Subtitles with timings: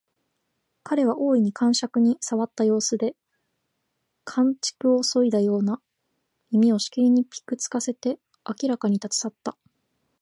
[0.81, 3.15] 彼は大いに肝癪に障った様子で、
[4.25, 5.79] 寒竹をそいだような
[6.49, 9.55] 耳をしきりとぴく付かせてあららかに立ち去った